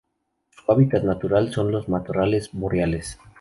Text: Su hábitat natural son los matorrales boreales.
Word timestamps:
Su 0.49 0.71
hábitat 0.71 1.03
natural 1.03 1.53
son 1.53 1.71
los 1.71 1.87
matorrales 1.87 2.49
boreales. 2.53 3.19